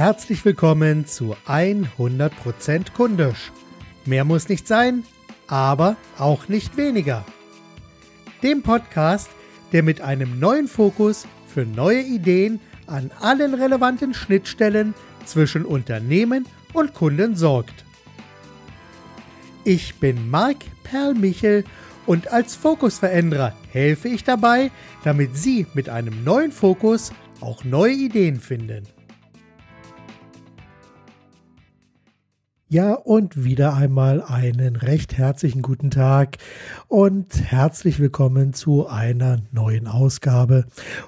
herzlich 0.00 0.42
willkommen 0.46 1.04
zu 1.04 1.36
100% 1.46 2.92
Kundisch. 2.94 3.52
Mehr 4.06 4.24
muss 4.24 4.48
nicht 4.48 4.66
sein, 4.66 5.04
aber 5.46 5.98
auch 6.16 6.48
nicht 6.48 6.78
weniger. 6.78 7.22
Dem 8.42 8.62
Podcast, 8.62 9.28
der 9.72 9.82
mit 9.82 10.00
einem 10.00 10.40
neuen 10.40 10.68
Fokus 10.68 11.26
für 11.46 11.66
neue 11.66 12.00
Ideen 12.00 12.60
an 12.86 13.10
allen 13.20 13.52
relevanten 13.52 14.14
Schnittstellen 14.14 14.94
zwischen 15.26 15.66
Unternehmen 15.66 16.46
und 16.72 16.94
Kunden 16.94 17.36
sorgt. 17.36 17.84
Ich 19.64 19.96
bin 19.96 20.30
Marc 20.30 20.64
Perlmichel 20.82 21.62
und 22.06 22.32
als 22.32 22.56
Fokusveränderer 22.56 23.52
helfe 23.70 24.08
ich 24.08 24.24
dabei, 24.24 24.70
damit 25.04 25.36
Sie 25.36 25.66
mit 25.74 25.90
einem 25.90 26.24
neuen 26.24 26.52
Fokus 26.52 27.12
auch 27.42 27.64
neue 27.64 27.92
Ideen 27.92 28.40
finden. 28.40 28.88
Ja, 32.72 32.92
und 32.92 33.42
wieder 33.42 33.74
einmal 33.74 34.22
einen 34.22 34.76
recht 34.76 35.18
herzlichen 35.18 35.60
guten 35.60 35.90
Tag 35.90 36.38
und 36.86 37.34
herzlich 37.42 37.98
willkommen 37.98 38.52
zu 38.52 38.86
einer 38.86 39.38
neuen 39.50 39.88
Ausgabe. 39.88 40.66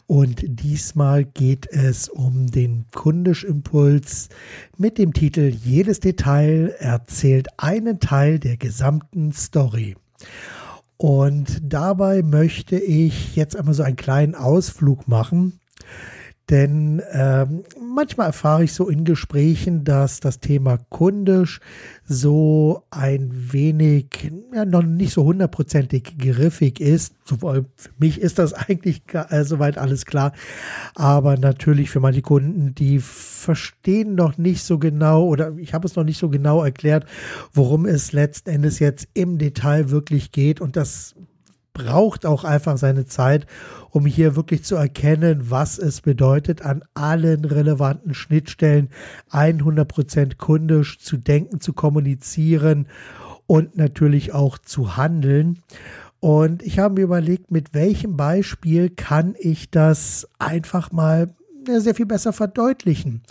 Und 0.09 0.43
diesmal 0.45 1.25
geht 1.25 1.69
es 1.71 2.09
um 2.09 2.49
den 2.49 2.87
Kundischimpuls 2.93 4.29
mit 4.77 4.99
dem 4.99 5.13
Titel 5.13 5.53
Jedes 5.63 6.01
Detail 6.01 6.75
erzählt 6.81 7.47
einen 7.59 8.01
Teil 8.01 8.41
der 8.41 8.57
gesamten 8.57 9.31
Story. 9.31 9.95
Und 10.97 11.61
dabei 11.63 12.25
möchte 12.25 12.77
ich 12.77 13.37
jetzt 13.37 13.55
einmal 13.55 13.75
so 13.75 13.85
einen 13.85 13.95
kleinen 13.95 14.35
Ausflug 14.35 15.07
machen 15.07 15.61
denn 16.53 17.01
ähm, 17.13 17.65
manchmal 17.81 18.27
erfahre 18.27 18.65
ich 18.65 18.75
so 18.75 18.91
in 18.91 19.07
Gesprächen, 19.07 19.85
dass 19.85 20.21
das 20.21 20.39
Thema 20.39 20.77
kundisch 20.91 21.61
so 22.05 22.83
ein 22.91 23.31
wenig, 23.33 24.31
ja, 24.55 24.67
noch 24.67 24.83
nicht 24.83 25.15
so 25.15 25.25
hundertprozentig 25.25 26.19
griffig 26.19 26.79
ist. 26.79 27.15
Für 27.25 27.65
mich 27.99 28.21
ist 28.21 28.39
das 28.39 28.53
eigentlich 28.69 29.03
äh, 29.15 29.45
soweit 29.45 29.79
alles 29.79 30.05
klar. 30.05 30.33
Aber 30.95 31.39
natürlich 31.39 31.89
für 31.89 32.01
manche 32.01 32.21
Kunden, 32.21 32.75
die 32.75 32.99
verstehen 33.01 34.15
noch 34.15 34.37
nicht 34.37 34.63
so 34.63 34.79
genau 34.79 35.25
oder 35.25 35.57
ich 35.57 35.73
habe 35.73 35.87
es 35.87 35.97
noch 35.97 36.05
nicht 36.05 36.19
so 36.19 36.29
genau 36.29 36.63
erklärt, 36.63 37.07
worum 37.55 37.87
es 37.87 38.13
letzten 38.13 38.51
Endes 38.51 38.79
jetzt 38.79 39.09
im 39.15 39.39
Detail 39.39 39.89
wirklich 39.89 40.33
geht. 40.33 40.61
Und 40.61 40.77
das 40.77 41.15
braucht 41.73 42.27
auch 42.27 42.45
einfach 42.45 42.77
seine 42.77 43.07
Zeit, 43.07 43.47
um 43.91 44.07
hier 44.07 44.37
wirklich 44.37 44.65
zu 44.65 44.77
erkennen, 44.77 45.51
was 45.51 45.79
es 45.79 46.01
bedeutet, 46.01 46.63
an 46.63 46.83
allen 46.95 47.45
relevanten 47.45 48.15
Schnittstellen 48.15 48.91
100% 49.31 50.37
kundisch 50.37 50.99
zu 50.99 51.17
denken, 51.17 51.61
zu 51.61 51.73
kommunizieren 51.73 52.87
und 53.47 53.77
natürlich 53.77 54.33
auch 54.33 54.59
zu 54.59 54.97
handeln. 54.97 55.63
Und 56.21 56.63
ich 56.63 56.79
habe 56.79 56.95
mir 56.95 57.03
überlegt, 57.03 57.51
mit 57.51 57.75
welchem 57.75 58.17
Beispiel 58.17 58.91
kann 58.91 59.35
ich 59.39 59.71
das 59.71 60.29
einfach 60.39 60.93
mal 60.93 61.35
sehr 61.67 61.95
viel 61.95 62.07
besser 62.07 62.33
verdeutlichen. 62.33 63.23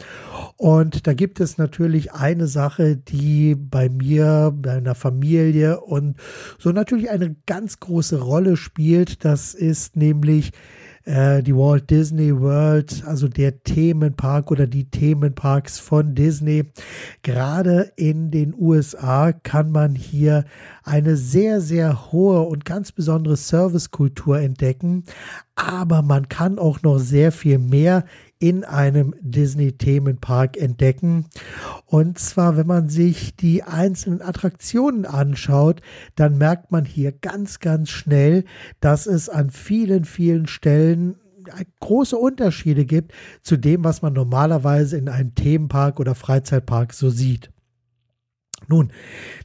Und 0.58 1.08
da 1.08 1.14
gibt 1.14 1.40
es 1.40 1.58
natürlich 1.58 2.14
eine 2.14 2.48
Sache, 2.48 2.98
die 2.98 3.56
bei 3.56 3.90
mir, 3.90 4.54
bei 4.56 4.74
einer 4.74 4.96
Familie 4.96 5.82
und 5.82 6.18
so 6.60 6.72
natürlich 6.72 7.10
eine 7.10 7.36
ganz 7.46 7.80
große 7.80 8.22
Rolle 8.22 8.58
spielt. 8.58 9.26
Das 9.26 9.54
ist 9.54 9.96
nämlich 9.96 10.52
äh, 11.06 11.42
die 11.42 11.56
Walt 11.56 11.90
Disney 11.90 12.40
World, 12.40 13.04
also 13.06 13.28
der 13.28 13.64
Themenpark 13.64 14.52
oder 14.52 14.68
die 14.68 14.90
Themenparks 14.90 15.80
von 15.80 16.16
Disney. 16.16 16.66
Gerade 17.24 17.92
in 17.96 18.32
den 18.32 18.54
USA 18.58 19.32
kann 19.32 19.72
man 19.72 19.96
hier 19.96 20.46
eine 20.84 21.16
sehr, 21.16 21.62
sehr 21.62 22.12
hohe 22.12 22.42
und 22.42 22.66
ganz 22.66 22.92
besondere 22.92 23.38
Servicekultur 23.38 24.40
entdecken. 24.40 25.04
Aber 25.56 26.02
man 26.02 26.30
kann 26.30 26.60
auch 26.60 26.82
noch 26.82 26.98
sehr 26.98 27.32
viel 27.32 27.60
mehr 27.60 28.06
in 28.42 28.64
einem 28.64 29.14
Disney-Themenpark 29.22 30.58
entdecken. 30.58 31.28
Und 31.86 32.18
zwar, 32.18 32.58
wenn 32.58 32.66
man 32.66 32.90
sich 32.90 33.36
die 33.36 33.62
einzelnen 33.64 34.22
Attraktionen 34.22 35.06
anschaut, 35.06 35.82
dann 36.16 36.38
merkt 36.38 36.72
man 36.72 36.84
hier 36.84 37.12
ganz, 37.12 37.60
ganz 37.60 37.90
schnell, 37.90 38.44
dass 38.80 39.06
es 39.06 39.30
an 39.30 39.52
vielen, 39.52 40.06
vielen 40.06 40.48
Stellen 40.48 41.16
große 41.80 42.18
Unterschiede 42.18 42.86
gibt 42.86 43.14
zu 43.44 43.58
dem, 43.58 43.84
was 43.84 44.02
man 44.02 44.14
normalerweise 44.14 44.98
in 44.98 45.08
einem 45.08 45.36
Themenpark 45.36 46.00
oder 46.00 46.16
Freizeitpark 46.16 46.94
so 46.94 47.10
sieht. 47.10 47.52
Nun, 48.68 48.92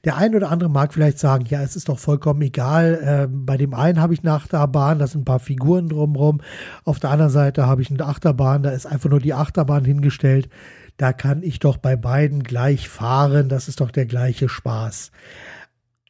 der 0.04 0.16
ein 0.16 0.34
oder 0.34 0.50
andere 0.50 0.69
mag 0.69 0.93
vielleicht 0.93 1.19
sagen, 1.19 1.47
ja, 1.49 1.62
es 1.62 1.75
ist 1.75 1.88
doch 1.88 1.99
vollkommen 1.99 2.43
egal. 2.43 3.00
Äh, 3.03 3.28
bei 3.28 3.56
dem 3.56 3.75
einen 3.75 4.00
habe 4.00 4.15
ich 4.15 4.21
eine 4.21 4.32
Achterbahn, 4.32 4.99
da 4.99 5.06
sind 5.06 5.22
ein 5.22 5.25
paar 5.25 5.41
Figuren 5.41 5.88
drumherum. 5.88 6.41
Auf 6.84 7.00
der 7.00 7.10
anderen 7.10 7.32
Seite 7.32 7.66
habe 7.66 7.82
ich 7.82 7.91
eine 7.91 8.04
Achterbahn, 8.04 8.62
da 8.62 8.71
ist 8.71 8.87
einfach 8.87 9.10
nur 9.10 9.21
die 9.21 9.34
Achterbahn 9.34 9.84
hingestellt. 9.84 10.49
Da 10.97 11.12
kann 11.12 11.43
ich 11.43 11.59
doch 11.59 11.77
bei 11.77 11.97
beiden 11.97 12.43
gleich 12.43 12.88
fahren. 12.88 13.49
Das 13.49 13.69
ist 13.69 13.81
doch 13.81 13.91
der 13.91 14.06
gleiche 14.06 14.49
Spaß. 14.49 15.10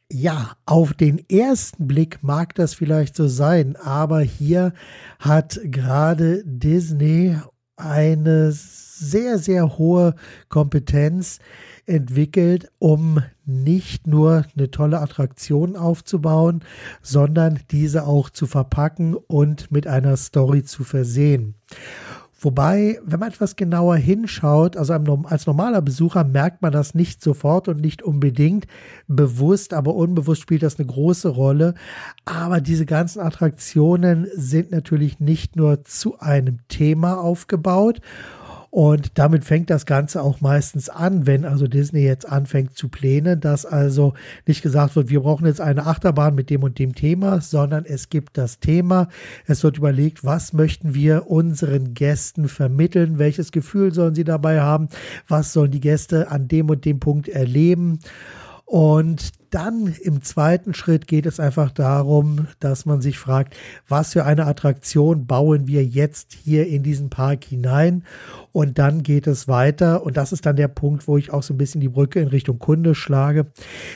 Ja, 0.09 0.53
auf 0.65 0.93
den 0.93 1.19
ersten 1.29 1.85
Blick 1.85 2.23
mag 2.23 2.55
das 2.55 2.73
vielleicht 2.73 3.13
so 3.13 3.27
sein, 3.27 3.75
aber 3.75 4.21
hier 4.21 4.71
hat 5.19 5.59
gerade 5.65 6.43
Disney 6.45 7.37
eine 7.77 8.51
sehr, 8.51 9.37
sehr 9.37 9.77
hohe 9.77 10.15
Kompetenz 10.49 11.39
entwickelt, 11.85 12.69
um 12.79 13.21
nicht 13.45 14.07
nur 14.07 14.45
eine 14.57 14.71
tolle 14.71 14.99
Attraktion 14.99 15.75
aufzubauen, 15.77 16.63
sondern 17.01 17.59
diese 17.71 18.05
auch 18.05 18.29
zu 18.29 18.45
verpacken 18.45 19.15
und 19.15 19.71
mit 19.71 19.87
einer 19.87 20.17
Story 20.17 20.63
zu 20.63 20.83
versehen. 20.83 21.55
Wobei, 22.39 22.99
wenn 23.03 23.19
man 23.19 23.29
etwas 23.29 23.55
genauer 23.55 23.95
hinschaut, 23.95 24.77
also 24.77 24.93
als 24.93 25.47
normaler 25.47 25.81
Besucher 25.81 26.23
merkt 26.23 26.61
man 26.61 26.71
das 26.71 26.93
nicht 26.93 27.23
sofort 27.23 27.67
und 27.67 27.81
nicht 27.81 28.03
unbedingt 28.03 28.67
bewusst, 29.07 29.73
aber 29.73 29.95
unbewusst 29.95 30.43
spielt 30.43 30.61
das 30.61 30.77
eine 30.77 30.87
große 30.87 31.29
Rolle. 31.29 31.73
Aber 32.25 32.61
diese 32.61 32.85
ganzen 32.85 33.21
Attraktionen 33.21 34.27
sind 34.35 34.71
natürlich 34.71 35.19
nicht 35.19 35.55
nur 35.55 35.83
zu 35.83 36.19
einem 36.19 36.59
Thema 36.67 37.19
aufgebaut 37.19 38.01
und 38.77 39.17
damit 39.17 39.43
fängt 39.43 39.71
das 39.71 39.87
Ganze 39.87 40.21
auch 40.21 40.39
meistens 40.39 40.87
an, 40.87 41.25
wenn 41.25 41.45
also 41.45 41.65
Disney 41.65 42.01
jetzt 42.01 42.29
anfängt 42.29 42.77
zu 42.77 42.89
plänen, 42.89 43.39
dass 43.39 43.65
also 43.65 44.13
nicht 44.45 44.61
gesagt 44.61 44.95
wird, 44.95 45.09
wir 45.09 45.21
brauchen 45.21 45.47
jetzt 45.47 45.61
eine 45.61 45.87
Achterbahn 45.87 46.35
mit 46.35 46.51
dem 46.51 46.61
und 46.61 46.77
dem 46.77 46.93
Thema, 46.93 47.41
sondern 47.41 47.85
es 47.85 48.09
gibt 48.09 48.37
das 48.37 48.59
Thema. 48.59 49.07
Es 49.47 49.63
wird 49.63 49.79
überlegt, 49.79 50.23
was 50.23 50.53
möchten 50.53 50.93
wir 50.93 51.25
unseren 51.27 51.95
Gästen 51.95 52.47
vermitteln, 52.47 53.17
welches 53.17 53.51
Gefühl 53.51 53.95
sollen 53.95 54.13
sie 54.13 54.25
dabei 54.25 54.61
haben, 54.61 54.89
was 55.27 55.53
sollen 55.53 55.71
die 55.71 55.81
Gäste 55.81 56.29
an 56.29 56.47
dem 56.47 56.69
und 56.69 56.85
dem 56.85 56.99
Punkt 56.99 57.29
erleben. 57.29 57.97
Und 58.63 59.31
dann 59.49 59.95
im 60.01 60.21
zweiten 60.21 60.73
Schritt 60.73 61.07
geht 61.07 61.25
es 61.25 61.39
einfach 61.39 61.71
darum, 61.71 62.47
dass 62.59 62.85
man 62.85 63.01
sich 63.01 63.17
fragt, 63.19 63.55
was 63.87 64.13
für 64.13 64.25
eine 64.25 64.45
Attraktion 64.45 65.25
bauen 65.25 65.67
wir 65.67 65.83
jetzt 65.83 66.33
hier 66.33 66.67
in 66.67 66.83
diesen 66.83 67.09
Park 67.09 67.43
hinein? 67.43 68.03
Und 68.51 68.79
dann 68.79 69.03
geht 69.03 69.27
es 69.27 69.47
weiter. 69.47 70.03
Und 70.03 70.17
das 70.17 70.31
ist 70.31 70.47
dann 70.47 70.55
der 70.55 70.67
Punkt, 70.67 71.07
wo 71.07 71.17
ich 71.17 71.31
auch 71.31 71.43
so 71.43 71.53
ein 71.53 71.59
bisschen 71.59 71.79
die 71.79 71.89
Brücke 71.89 72.19
in 72.19 72.27
Richtung 72.29 72.57
Kunde 72.57 72.95
schlage. 72.95 73.45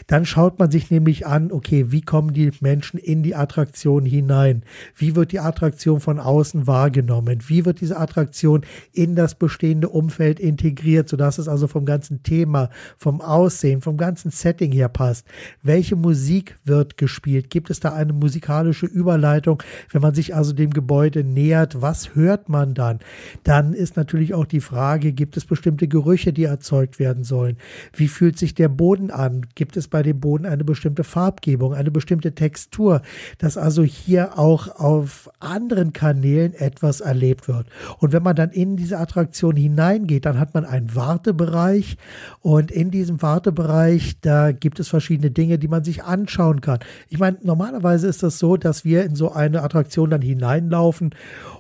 Dann 0.06 0.24
schaut 0.24 0.60
man 0.60 0.70
sich 0.70 0.92
nämlich 0.92 1.26
an, 1.26 1.52
okay, 1.52 1.92
wie 1.92 2.02
kommen 2.02 2.32
die 2.32 2.52
Menschen 2.60 3.00
in 3.00 3.24
die 3.24 3.34
Attraktion 3.34 4.06
hinein? 4.06 4.62
Wie 4.96 5.16
wird 5.16 5.32
die 5.32 5.40
Attraktion 5.40 6.00
von 6.00 6.20
außen 6.20 6.68
wahrgenommen? 6.68 7.40
Wie 7.48 7.66
wird 7.66 7.82
diese 7.82 7.98
Attraktion 7.98 8.62
in 8.94 9.16
das 9.16 9.34
bestehende 9.34 9.90
Umfeld 9.90 10.40
integriert, 10.40 11.10
sodass 11.10 11.40
es 11.40 11.48
also 11.48 11.68
vom 11.68 11.86
ganzen 11.86 12.22
Thema, 12.22 12.70
vom 12.98 13.20
Aussehen, 13.20 13.82
vom 13.82 13.98
ganzen 13.98 14.30
Setting 14.30 14.72
her 14.72 14.90
passt? 14.90 15.26
Welche 15.64 15.96
Musik 15.96 16.58
wird 16.66 16.98
gespielt? 16.98 17.50
Gibt 17.50 17.70
es 17.70 17.80
da 17.80 17.94
eine 17.94 18.14
musikalische 18.14 18.86
Überleitung? 18.86 19.62
Wenn 19.92 20.02
man 20.02 20.14
sich 20.14 20.36
also 20.36 20.54
dem 20.54 20.72
Gebäude 20.72 21.24
nähert, 21.24 21.82
was 21.82 22.16
hört 22.16 22.50
man 22.50 22.74
dann? 22.74 23.00
Dann 23.44 23.74
ist 23.74 23.98
natürlich 23.98 24.34
auch 24.34 24.46
die 24.46 24.62
Frage, 24.62 25.12
gibt 25.14 25.38
es 25.38 25.46
bestimmte 25.46 25.88
Gerüche, 25.88 26.34
die 26.34 26.44
erzeugt 26.44 27.00
werden 27.00 27.24
sollen? 27.24 27.58
Wie 27.94 28.08
fühlt 28.08 28.38
sich 28.38 28.54
der 28.54 28.70
Boden 28.70 29.12
an? 29.12 29.46
Gibt 29.56 29.78
es 29.78 29.88
bei 29.88 30.04
dem 30.04 30.20
Boden 30.20 30.46
eine 30.46 30.64
bestimmte 30.64 31.04
Farbgebung, 31.04 31.74
eine 31.74 31.92
bestimmte 31.92 32.34
Textur, 32.34 33.02
dass 33.38 33.58
also 33.58 33.84
hier 33.84 34.38
auch 34.38 34.80
auf 34.80 35.30
anderen 35.40 35.94
Kanälen 35.94 36.54
etwas 36.54 37.02
erlebt 37.02 37.48
wird? 37.48 37.68
Und 38.00 38.14
wenn 38.14 38.24
man 38.24 38.36
dann 38.36 38.52
in 38.52 38.78
diese 38.78 39.00
Attraktion 39.00 39.56
hineingeht, 39.56 40.26
dann 40.26 40.40
hat 40.40 40.54
man 40.54 40.66
einen 40.66 40.96
Wartebereich 40.96 41.98
und 42.42 42.72
in 42.72 42.92
diesem 42.92 43.22
Wartebereich, 43.22 44.20
da 44.22 44.52
gibt 44.52 44.80
es 44.80 44.88
verschiedene 44.88 45.31
Dinge, 45.32 45.60
die 45.60 45.68
man 45.68 45.84
sich 45.84 46.04
anschauen 46.04 46.62
kann. 46.62 46.80
Ich 47.10 47.20
meine, 47.20 47.38
normalerweise 47.42 48.08
ist 48.08 48.24
das 48.24 48.40
so, 48.40 48.58
dass 48.58 48.86
wir 48.86 49.04
in 49.04 49.16
so 49.16 49.32
eine 49.32 49.64
Attraktion 49.64 50.10
dann 50.10 50.22
hineinlaufen 50.22 51.16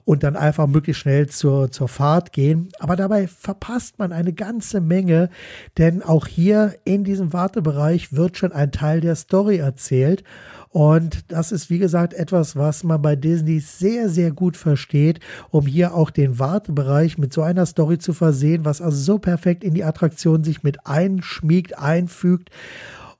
und 0.05 0.23
dann 0.23 0.35
einfach 0.35 0.67
möglichst 0.67 1.01
schnell 1.01 1.27
zur, 1.27 1.71
zur 1.71 1.87
Fahrt 1.87 2.33
gehen. 2.33 2.69
Aber 2.79 2.95
dabei 2.95 3.27
verpasst 3.27 3.99
man 3.99 4.11
eine 4.11 4.33
ganze 4.33 4.81
Menge, 4.81 5.29
denn 5.77 6.01
auch 6.01 6.27
hier 6.27 6.75
in 6.85 7.03
diesem 7.03 7.33
Wartebereich 7.33 8.13
wird 8.13 8.37
schon 8.37 8.51
ein 8.51 8.71
Teil 8.71 9.01
der 9.01 9.15
Story 9.15 9.57
erzählt. 9.57 10.23
Und 10.69 11.31
das 11.31 11.51
ist, 11.51 11.69
wie 11.69 11.79
gesagt, 11.79 12.13
etwas, 12.13 12.55
was 12.55 12.85
man 12.85 13.01
bei 13.01 13.17
Disney 13.17 13.59
sehr, 13.59 14.07
sehr 14.07 14.31
gut 14.31 14.55
versteht, 14.55 15.19
um 15.49 15.67
hier 15.67 15.93
auch 15.93 16.09
den 16.09 16.39
Wartebereich 16.39 17.17
mit 17.17 17.33
so 17.33 17.41
einer 17.41 17.65
Story 17.65 17.97
zu 17.97 18.13
versehen, 18.13 18.63
was 18.63 18.81
also 18.81 18.97
so 18.97 19.19
perfekt 19.19 19.65
in 19.65 19.73
die 19.73 19.83
Attraktion 19.83 20.45
sich 20.45 20.63
mit 20.63 20.87
einschmiegt, 20.87 21.77
einfügt. 21.77 22.51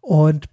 Und 0.02 0.46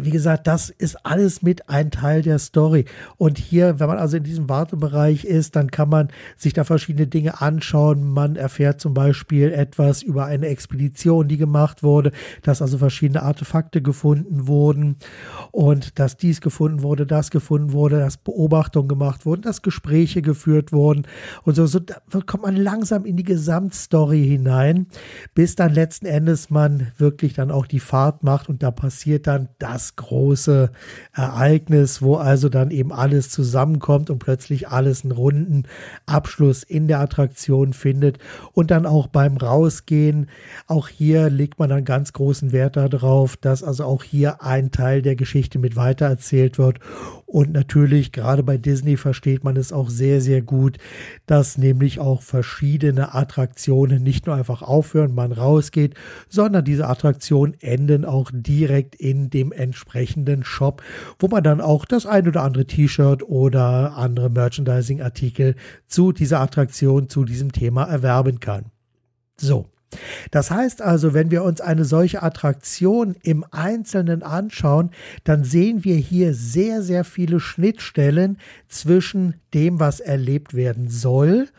wie 0.00 0.10
gesagt, 0.10 0.46
das 0.46 0.70
ist 0.70 1.04
alles 1.04 1.42
mit 1.42 1.68
ein 1.68 1.90
Teil 1.90 2.22
der 2.22 2.38
Story. 2.38 2.86
Und 3.16 3.38
hier, 3.38 3.80
wenn 3.80 3.88
man 3.88 3.98
also 3.98 4.16
in 4.16 4.24
diesem 4.24 4.48
Wartebereich 4.48 5.24
ist, 5.24 5.56
dann 5.56 5.70
kann 5.70 5.88
man 5.88 6.08
sich 6.36 6.52
da 6.52 6.64
verschiedene 6.64 7.06
Dinge 7.06 7.40
anschauen. 7.40 8.02
Man 8.02 8.36
erfährt 8.36 8.80
zum 8.80 8.94
Beispiel 8.94 9.52
etwas 9.52 10.02
über 10.02 10.24
eine 10.24 10.46
Expedition, 10.46 11.28
die 11.28 11.36
gemacht 11.36 11.82
wurde, 11.82 12.12
dass 12.42 12.62
also 12.62 12.78
verschiedene 12.78 13.22
Artefakte 13.22 13.82
gefunden 13.82 14.46
wurden 14.46 14.96
und 15.50 15.98
dass 15.98 16.16
dies 16.16 16.40
gefunden 16.40 16.82
wurde, 16.82 17.06
das 17.06 17.30
gefunden 17.30 17.72
wurde, 17.72 17.98
dass 17.98 18.16
Beobachtungen 18.16 18.88
gemacht 18.88 19.26
wurden, 19.26 19.42
dass 19.42 19.62
Gespräche 19.62 20.22
geführt 20.22 20.72
wurden 20.72 21.06
und 21.42 21.54
so, 21.56 21.66
so 21.66 21.80
kommt 22.26 22.44
man 22.44 22.56
langsam 22.56 23.04
in 23.04 23.16
die 23.16 23.22
Gesamtstory 23.22 24.24
hinein, 24.24 24.86
bis 25.34 25.56
dann 25.56 25.74
letzten 25.74 26.06
Endes 26.06 26.50
man 26.50 26.88
wirklich 26.96 27.34
dann 27.34 27.50
auch 27.50 27.66
die 27.66 27.80
Fahrt 27.80 28.22
macht 28.22 28.48
und 28.48 28.62
da 28.62 28.70
passiert 28.70 29.26
dann 29.26 29.48
das 29.58 29.73
das 29.74 29.96
große 29.96 30.70
Ereignis, 31.12 32.00
wo 32.00 32.14
also 32.14 32.48
dann 32.48 32.70
eben 32.70 32.92
alles 32.92 33.28
zusammenkommt 33.30 34.08
und 34.08 34.20
plötzlich 34.20 34.68
alles 34.68 35.02
einen 35.02 35.10
runden 35.10 35.64
Abschluss 36.06 36.62
in 36.62 36.86
der 36.86 37.00
Attraktion 37.00 37.72
findet 37.72 38.18
und 38.52 38.70
dann 38.70 38.86
auch 38.86 39.08
beim 39.08 39.36
Rausgehen, 39.36 40.28
auch 40.68 40.86
hier 40.86 41.28
legt 41.28 41.58
man 41.58 41.70
dann 41.70 41.84
ganz 41.84 42.12
großen 42.12 42.52
Wert 42.52 42.76
darauf, 42.76 43.36
dass 43.36 43.64
also 43.64 43.84
auch 43.84 44.04
hier 44.04 44.42
ein 44.42 44.70
Teil 44.70 45.02
der 45.02 45.16
Geschichte 45.16 45.58
mit 45.58 45.74
weitererzählt 45.74 46.56
wird. 46.58 46.78
Und 47.26 47.52
natürlich, 47.52 48.12
gerade 48.12 48.44
bei 48.44 48.58
Disney 48.58 48.96
versteht 48.96 49.42
man 49.42 49.56
es 49.56 49.72
auch 49.72 49.90
sehr, 49.90 50.20
sehr 50.20 50.40
gut, 50.40 50.78
dass 51.26 51.58
nämlich 51.58 51.98
auch 51.98 52.22
verschiedene 52.22 53.12
Attraktionen 53.12 54.04
nicht 54.04 54.26
nur 54.26 54.36
einfach 54.36 54.62
aufhören, 54.62 55.16
man 55.16 55.32
rausgeht, 55.32 55.94
sondern 56.28 56.64
diese 56.64 56.86
Attraktionen 56.86 57.56
enden 57.60 58.04
auch 58.04 58.30
direkt 58.32 58.94
in 58.94 59.30
dem 59.30 59.50
entsprechenden 59.64 60.44
Shop, 60.44 60.82
wo 61.18 61.28
man 61.28 61.42
dann 61.42 61.60
auch 61.60 61.84
das 61.84 62.06
ein 62.06 62.28
oder 62.28 62.42
andere 62.42 62.66
T-Shirt 62.66 63.22
oder 63.22 63.96
andere 63.96 64.30
Merchandising-Artikel 64.30 65.56
zu 65.88 66.12
dieser 66.12 66.40
Attraktion, 66.40 67.08
zu 67.08 67.24
diesem 67.24 67.50
Thema 67.52 67.84
erwerben 67.84 68.40
kann. 68.40 68.66
So. 69.36 69.66
Das 70.30 70.50
heißt 70.50 70.82
also, 70.82 71.14
wenn 71.14 71.30
wir 71.30 71.44
uns 71.44 71.60
eine 71.60 71.84
solche 71.84 72.22
Attraktion 72.22 73.14
im 73.22 73.44
Einzelnen 73.52 74.22
anschauen, 74.22 74.90
dann 75.22 75.44
sehen 75.44 75.84
wir 75.84 75.96
hier 75.96 76.34
sehr, 76.34 76.82
sehr 76.82 77.04
viele 77.04 77.38
Schnittstellen 77.38 78.38
zwischen 78.68 79.34
dem, 79.52 79.78
was 79.78 80.00
erlebt 80.00 80.54
werden 80.54 80.88
soll 80.88 81.46
und 81.46 81.52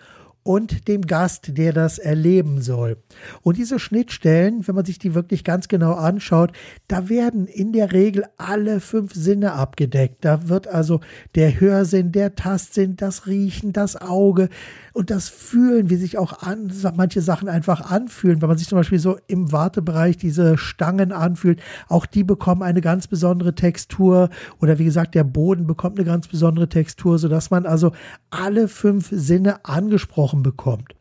dem 0.46 1.02
Gast, 1.02 1.58
der 1.58 1.74
das 1.74 1.98
erleben 1.98 2.62
soll. 2.62 2.98
Und 3.42 3.58
diese 3.58 3.80
Schnittstellen, 3.80 4.68
wenn 4.68 4.76
man 4.76 4.86
sich 4.86 5.00
die 5.00 5.16
wirklich 5.16 5.44
ganz 5.44 5.68
genau 5.68 5.94
anschaut, 5.94 6.52
da 6.88 7.10
werden 7.10 7.48
in 7.48 7.74
der 7.74 7.92
Regel 7.92 8.26
alle 8.38 8.80
fünf 8.80 9.14
Sinne 9.14 9.54
abgedeckt. 9.54 10.24
Da 10.24 10.48
wird 10.48 10.68
also 10.68 11.00
der 11.34 11.60
Hörsinn, 11.60 12.12
der 12.12 12.36
Tastsinn, 12.36 12.96
das 12.96 13.26
Riechen, 13.26 13.74
das 13.74 14.00
Auge 14.00 14.50
und 14.94 15.10
das 15.10 15.30
Fühlen, 15.30 15.90
wie 15.90 15.96
sich 15.96 16.18
auch 16.18 16.44
an, 16.44 16.72
manche 16.96 17.22
Sachen 17.22 17.50
einfach 17.50 17.92
anfühlen. 17.92 18.42
Wenn 18.42 18.50
man 18.50 18.58
sich 18.58 18.68
zum 18.68 18.78
Beispiel 18.78 19.00
so 19.00 19.18
im 19.28 19.52
Wartebereich 19.52 20.18
diese 20.18 20.58
Stangen 20.58 21.12
anfühlt, 21.12 21.60
auch 21.90 22.06
die 22.06 22.24
bekommen 22.24 22.62
eine 22.62 22.82
ganz 22.82 23.08
besondere 23.08 23.56
Textur 23.56 24.30
oder 24.62 24.78
wie 24.78 24.86
gesagt, 24.86 25.16
der 25.16 25.24
Boden 25.24 25.66
bekommt 25.66 25.98
eine 25.98 26.06
ganz 26.06 26.28
besondere 26.28 26.70
Textur, 26.70 27.18
sodass 27.18 27.50
man 27.50 27.66
also 27.66 27.94
alle 28.30 28.68
fünf 28.68 29.10
Sinne 29.12 29.66
angesprochen 29.66 30.35
gesprochen 30.36 30.44
bekommt. 30.44 30.96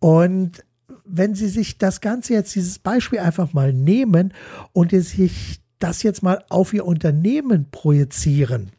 Und 0.00 0.64
wenn 1.04 1.34
Sie 1.34 1.48
sich 1.48 1.78
das 1.78 2.00
Ganze 2.00 2.34
jetzt, 2.34 2.54
dieses 2.54 2.78
Beispiel 2.78 3.18
einfach 3.18 3.52
mal 3.52 3.72
nehmen 3.72 4.32
und 4.72 4.90
sich 4.90 5.60
das 5.78 6.02
jetzt 6.02 6.22
mal 6.22 6.44
auf 6.48 6.72
Ihr 6.72 6.86
Unternehmen 6.86 7.70
projizieren, 7.70 8.70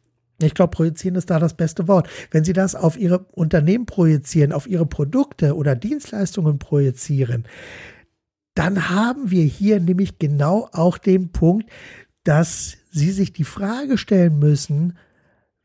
ich 0.42 0.54
glaube, 0.54 0.72
projizieren 0.72 1.16
ist 1.16 1.30
da 1.30 1.40
das 1.40 1.54
beste 1.54 1.88
Wort. 1.88 2.10
Wenn 2.30 2.44
Sie 2.44 2.52
das 2.52 2.76
auf 2.76 2.98
Ihre 2.98 3.20
Unternehmen 3.32 3.86
projizieren, 3.86 4.52
auf 4.52 4.68
Ihre 4.68 4.86
Produkte 4.86 5.56
oder 5.56 5.76
Dienstleistungen 5.76 6.60
projizieren, 6.60 7.46
dann 8.54 8.90
haben 8.90 9.32
wir 9.32 9.44
hier 9.44 9.80
nämlich 9.80 10.20
genau 10.20 10.68
auch 10.74 10.98
den 10.98 11.32
Punkt, 11.32 11.70
dass 12.26 12.78
Sie 12.92 13.12
sich 13.12 13.32
die 13.32 13.46
Frage 13.46 13.98
stellen 13.98 14.40
müssen, 14.40 14.98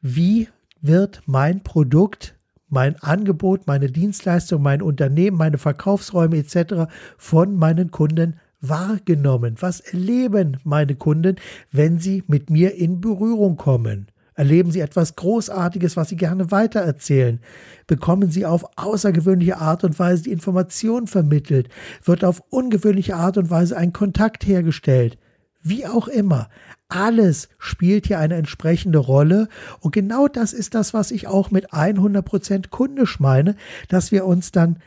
wie 0.00 0.48
wird 0.80 1.22
mein 1.26 1.62
Produkt 1.62 2.39
mein 2.70 2.96
Angebot, 3.02 3.66
meine 3.66 3.90
Dienstleistung, 3.90 4.62
mein 4.62 4.82
Unternehmen, 4.82 5.36
meine 5.36 5.58
Verkaufsräume 5.58 6.38
etc. 6.38 6.90
von 7.18 7.56
meinen 7.56 7.90
Kunden 7.90 8.36
wahrgenommen? 8.60 9.56
Was 9.60 9.80
erleben 9.80 10.58
meine 10.64 10.94
Kunden, 10.94 11.36
wenn 11.72 11.98
sie 11.98 12.24
mit 12.26 12.50
mir 12.50 12.74
in 12.74 13.00
Berührung 13.00 13.56
kommen? 13.56 14.06
Erleben 14.34 14.70
Sie 14.70 14.80
etwas 14.80 15.16
Großartiges, 15.16 15.98
was 15.98 16.08
Sie 16.08 16.16
gerne 16.16 16.50
weitererzählen? 16.50 17.40
Bekommen 17.86 18.30
Sie 18.30 18.46
auf 18.46 18.64
außergewöhnliche 18.76 19.58
Art 19.58 19.84
und 19.84 19.98
Weise 19.98 20.22
die 20.22 20.32
Information 20.32 21.06
vermittelt? 21.06 21.68
Wird 22.04 22.24
auf 22.24 22.42
ungewöhnliche 22.48 23.16
Art 23.16 23.36
und 23.36 23.50
Weise 23.50 23.76
ein 23.76 23.92
Kontakt 23.92 24.46
hergestellt? 24.46 25.18
Wie 25.62 25.86
auch 25.86 26.08
immer. 26.08 26.48
Alles 26.88 27.48
spielt 27.58 28.06
hier 28.06 28.18
eine 28.18 28.34
entsprechende 28.34 28.98
Rolle. 28.98 29.48
Und 29.80 29.92
genau 29.92 30.26
das 30.26 30.52
ist 30.52 30.74
das, 30.74 30.92
was 30.92 31.10
ich 31.10 31.28
auch 31.28 31.50
mit 31.50 31.72
100% 31.72 32.68
kundisch 32.70 33.20
meine, 33.20 33.56
dass 33.88 34.10
wir 34.10 34.24
uns 34.24 34.50
dann 34.50 34.80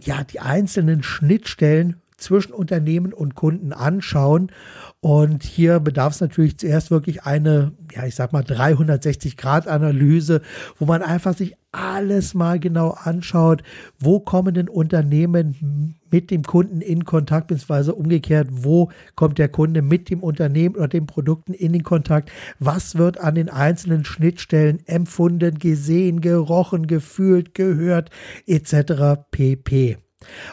ja 0.00 0.22
die 0.24 0.40
einzelnen 0.40 1.02
Schnittstellen 1.02 1.96
zwischen 2.18 2.52
Unternehmen 2.52 3.12
und 3.12 3.34
Kunden 3.34 3.72
anschauen. 3.72 4.52
Und 5.00 5.44
hier 5.44 5.80
bedarf 5.80 6.14
es 6.14 6.20
natürlich 6.20 6.58
zuerst 6.58 6.90
wirklich 6.90 7.22
eine, 7.22 7.72
ja, 7.92 8.04
ich 8.04 8.16
sag 8.16 8.32
mal 8.32 8.42
360-Grad-Analyse, 8.42 10.42
wo 10.78 10.84
man 10.84 11.02
einfach 11.02 11.34
sich 11.34 11.56
alles 11.70 12.34
mal 12.34 12.58
genau 12.58 12.90
anschaut, 12.90 13.62
wo 13.98 14.20
kommen 14.20 14.54
denn 14.54 14.68
Unternehmen 14.68 15.94
mit 16.10 16.30
dem 16.30 16.42
Kunden 16.42 16.80
in 16.80 17.04
Kontakt, 17.04 17.48
beziehungsweise 17.48 17.94
umgekehrt, 17.94 18.48
wo 18.50 18.90
kommt 19.14 19.38
der 19.38 19.48
Kunde 19.48 19.82
mit 19.82 20.10
dem 20.10 20.22
Unternehmen 20.22 20.74
oder 20.74 20.88
den 20.88 21.06
Produkten 21.06 21.52
in 21.52 21.72
den 21.72 21.84
Kontakt, 21.84 22.32
was 22.58 22.96
wird 22.96 23.20
an 23.20 23.34
den 23.34 23.50
einzelnen 23.50 24.04
Schnittstellen 24.04 24.80
empfunden, 24.86 25.58
gesehen, 25.58 26.20
gerochen, 26.20 26.86
gefühlt, 26.86 27.54
gehört, 27.54 28.10
etc. 28.46 29.20
pp. 29.30 29.98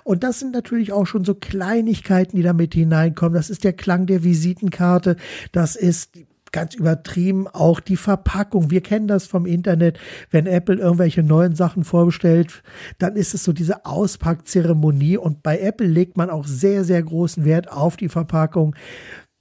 Und 0.04 0.24
das 0.24 0.40
sind 0.40 0.54
natürlich 0.54 0.92
auch 0.92 1.06
schon 1.06 1.26
so 1.26 1.36
Kleinigkeiten, 1.36 2.38
die 2.38 2.44
damit 2.44 2.74
hineinkommen. 2.74 3.34
Das 3.34 3.50
ist 3.50 3.64
der 3.64 3.74
Klang 3.74 4.06
der 4.06 4.24
Visitenkarte. 4.24 5.16
Das 5.52 5.76
ist 5.76 6.12
ganz 6.56 6.74
übertrieben 6.74 7.50
auch 7.50 7.82
die 7.82 7.98
Verpackung. 7.98 8.72
Wir 8.72 8.80
kennen 8.80 9.10
das 9.10 9.28
vom 9.28 9.46
Internet. 9.46 10.00
Wenn 10.32 10.48
Apple 10.48 10.78
irgendwelche 10.78 11.22
neuen 11.22 11.54
Sachen 11.54 11.84
vorbestellt, 11.84 12.64
dann 12.98 13.18
ist 13.18 13.34
es 13.34 13.44
so 13.44 13.52
diese 13.52 13.86
Auspackzeremonie. 13.86 15.18
Und 15.18 15.44
bei 15.44 15.60
Apple 15.60 15.88
legt 15.88 16.16
man 16.16 16.30
auch 16.30 16.48
sehr, 16.48 16.86
sehr 16.86 17.04
großen 17.04 17.44
Wert 17.44 17.70
auf 17.70 17.98
die 17.98 18.08
Verpackung 18.08 18.74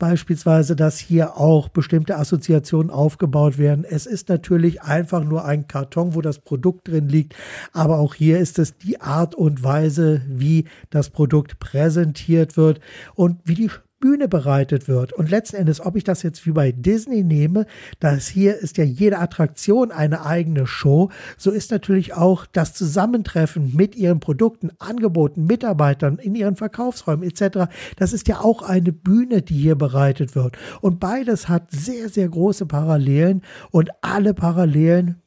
beispielsweise, 0.05 0.77
dass 0.77 0.99
hier 0.99 1.39
auch 1.39 1.71
bestimmte 1.71 2.19
Assoziationen 2.19 2.91
aufgebaut 2.91 3.57
werden. 3.57 3.87
Es 3.89 4.05
ist 4.05 4.29
natürlich 4.29 4.83
einfach 4.83 5.25
nur 5.25 5.47
ein 5.47 5.67
Karton, 5.67 6.15
wo 6.15 6.21
das 6.21 6.41
Produkt 6.41 6.89
drin 6.89 7.09
liegt, 7.09 7.35
aber 7.73 7.99
auch 7.99 8.13
hier 8.13 8.39
ist 8.39 8.59
es 8.59 8.77
die 8.77 9.01
Art 9.01 9.35
und 9.35 9.63
Weise, 9.63 10.21
wie 10.29 10.67
das 10.91 11.09
Produkt 11.09 11.59
präsentiert 11.59 12.59
wird 12.59 12.81
und 13.15 13.39
wie 13.45 13.55
die 13.55 13.71
Bühne 14.05 14.29
bereitet 14.29 14.87
wird. 14.87 15.15
Und 15.15 15.31
letzten 15.31 15.57
Endes, 15.57 15.81
ob 15.81 15.97
ich 15.97 16.05
das 16.05 16.23
jetzt 16.23 16.45
wie 16.45 16.51
bei 16.51 16.73
Disney 16.73 17.23
nehme, 17.23 17.65
das 18.01 18.29
hier 18.29 18.59
ist 18.59 18.77
ja 18.77 18.85
jede 18.85 19.19
Attraktion 19.19 19.91
eine 19.91 20.27
eigene 20.27 20.67
Show, 20.67 21.09
so 21.39 21.51
ist 21.51 21.71
natürlich 21.71 22.13
auch 22.13 22.45
das 22.45 22.75
Zusammentreffen 22.75 23.75
mit 23.75 23.97
ihren 23.97 24.21
Produkten, 24.21 24.73
Angeboten, 24.79 25.47
Mitarbeitern 25.47 26.19
in 26.19 26.35
ihren 26.35 26.57
Verkaufsräumen 26.57 27.27
etc. 27.27 27.71
Das 27.97 28.13
ist 28.13 28.29
ja 28.29 28.41
auch 28.41 28.61
eine 28.61 28.93
Bühne, 28.93 29.41
die 29.41 29.55
hier 29.55 29.77
bereitet 29.77 30.35
wird. 30.35 30.59
Und 30.83 31.01
beides 31.01 31.49
hat 31.49 31.71
sehr, 31.71 32.11
sehr 32.11 32.29
große 32.29 32.67
Parallelen 32.67 33.41
und 33.71 33.89
alle 34.03 34.35
Parallelen 34.35 35.24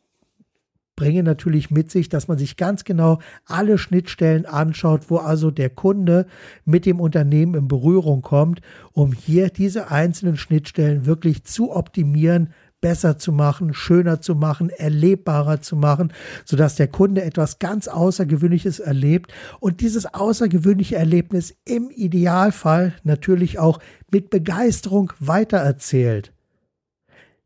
bringen 0.97 1.23
natürlich 1.23 1.71
mit 1.71 1.89
sich, 1.89 2.09
dass 2.09 2.27
man 2.27 2.37
sich 2.37 2.57
ganz 2.57 2.83
genau 2.83 3.19
alle 3.45 3.77
Schnittstellen 3.77 4.45
anschaut, 4.45 5.09
wo 5.09 5.17
also 5.17 5.51
der 5.51 5.69
Kunde 5.69 6.25
mit 6.65 6.85
dem 6.85 6.99
Unternehmen 6.99 7.53
in 7.53 7.67
Berührung 7.69 8.21
kommt, 8.21 8.59
um 8.91 9.13
hier 9.13 9.49
diese 9.49 9.89
einzelnen 9.89 10.35
Schnittstellen 10.35 11.05
wirklich 11.05 11.45
zu 11.45 11.73
optimieren, 11.73 12.53
besser 12.81 13.17
zu 13.17 13.31
machen, 13.31 13.73
schöner 13.73 14.21
zu 14.21 14.35
machen, 14.35 14.69
erlebbarer 14.69 15.61
zu 15.61 15.75
machen, 15.75 16.13
sodass 16.45 16.75
der 16.75 16.87
Kunde 16.87 17.23
etwas 17.23 17.59
ganz 17.59 17.87
Außergewöhnliches 17.87 18.79
erlebt 18.79 19.33
und 19.59 19.81
dieses 19.81 20.13
außergewöhnliche 20.13 20.95
Erlebnis 20.95 21.55
im 21.65 21.89
Idealfall 21.89 22.93
natürlich 23.03 23.59
auch 23.59 23.79
mit 24.11 24.29
Begeisterung 24.29 25.13
weitererzählt. 25.19 26.33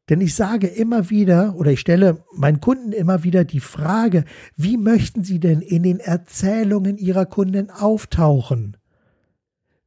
Denn 0.09 0.19
ich 0.21 0.35
sage 0.35 0.67
immer 0.67 1.09
wieder 1.09 1.55
oder 1.55 1.71
ich 1.71 1.79
stelle 1.79 2.23
meinen 2.33 2.59
Kunden 2.59 2.91
immer 2.91 3.23
wieder 3.23 3.45
die 3.45 3.59
Frage, 3.59 4.25
wie 4.55 4.77
möchten 4.77 5.23
sie 5.23 5.39
denn 5.39 5.61
in 5.61 5.83
den 5.83 5.99
Erzählungen 5.99 6.97
ihrer 6.97 7.25
Kunden 7.25 7.69
auftauchen? 7.69 8.77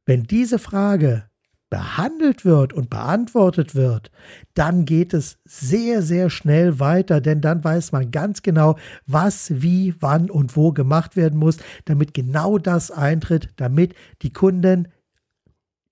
Wenn 0.05 0.23
diese 0.23 0.59
Frage 0.59 1.25
behandelt 1.69 2.45
wird 2.45 2.73
und 2.73 2.89
beantwortet 2.89 3.75
wird, 3.75 4.11
dann 4.53 4.85
geht 4.85 5.13
es 5.13 5.39
sehr, 5.43 6.01
sehr 6.01 6.29
schnell 6.29 6.79
weiter, 6.79 7.21
denn 7.21 7.41
dann 7.41 7.63
weiß 7.63 7.91
man 7.91 8.11
ganz 8.11 8.43
genau, 8.43 8.77
was, 9.07 9.61
wie, 9.61 9.95
wann 9.99 10.29
und 10.29 10.55
wo 10.55 10.71
gemacht 10.71 11.15
werden 11.15 11.37
muss, 11.37 11.57
damit 11.85 12.13
genau 12.13 12.59
das 12.59 12.91
eintritt, 12.91 13.49
damit 13.57 13.95
die 14.21 14.31
Kunden 14.31 14.87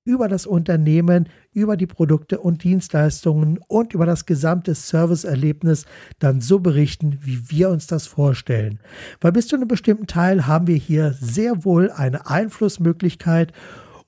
über 0.05 0.27
das 0.27 0.45
Unternehmen, 0.45 1.29
über 1.53 1.77
die 1.77 1.87
Produkte 1.87 2.39
und 2.39 2.63
Dienstleistungen 2.63 3.59
und 3.67 3.93
über 3.93 4.05
das 4.05 4.25
gesamte 4.25 4.75
Serviceerlebnis 4.75 5.85
dann 6.19 6.41
so 6.41 6.59
berichten, 6.59 7.19
wie 7.21 7.49
wir 7.49 7.69
uns 7.69 7.87
das 7.87 8.07
vorstellen. 8.07 8.79
Weil 9.21 9.31
bis 9.31 9.47
zu 9.47 9.55
einem 9.55 9.67
bestimmten 9.67 10.07
Teil 10.07 10.45
haben 10.45 10.67
wir 10.67 10.75
hier 10.75 11.13
sehr 11.13 11.63
wohl 11.63 11.89
eine 11.91 12.27
Einflussmöglichkeit 12.27 13.53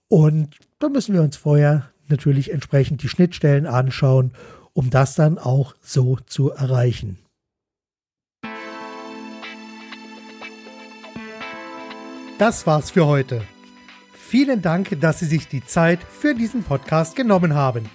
und 0.07 0.57
da 0.79 0.89
müssen 0.89 1.13
wir 1.13 1.21
uns 1.21 1.37
vorher 1.37 1.89
natürlich 2.07 2.51
entsprechend 2.51 3.01
die 3.01 3.09
Schnittstellen 3.09 3.65
anschauen, 3.65 4.31
um 4.73 4.89
das 4.89 5.15
dann 5.15 5.37
auch 5.37 5.75
so 5.81 6.17
zu 6.25 6.51
erreichen. 6.51 7.17
Das 12.37 12.67
war's 12.67 12.91
für 12.91 13.05
heute. 13.05 13.43
Vielen 14.37 14.61
Dank, 14.61 14.99
dass 14.99 15.19
Sie 15.19 15.27
sich 15.27 15.47
die 15.47 15.65
Zeit 15.65 15.99
für 16.03 16.35
diesen 16.35 16.61
Podcast 16.61 17.15
genommen 17.15 17.53
haben. 17.53 17.89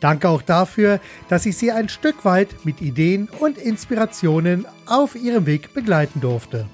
Danke 0.00 0.28
auch 0.28 0.42
dafür, 0.42 0.98
dass 1.28 1.46
ich 1.46 1.56
Sie 1.56 1.70
ein 1.70 1.88
Stück 1.88 2.24
weit 2.24 2.48
mit 2.64 2.82
Ideen 2.82 3.28
und 3.38 3.56
Inspirationen 3.56 4.66
auf 4.86 5.14
Ihrem 5.14 5.46
Weg 5.46 5.74
begleiten 5.74 6.20
durfte. 6.20 6.66